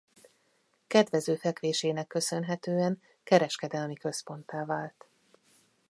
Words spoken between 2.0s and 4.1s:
köszönhetően kereskedelmi